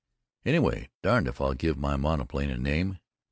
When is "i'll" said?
1.39-1.53